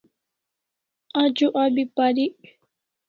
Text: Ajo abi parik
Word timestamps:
Ajo 1.23 1.47
abi 1.63 1.83
parik 1.95 2.35